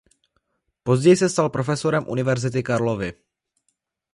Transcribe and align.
Později 0.83 1.17
se 1.17 1.29
stal 1.29 1.49
profesorem 1.49 2.09
Univerzity 2.09 2.63
Karlovy. 2.63 3.13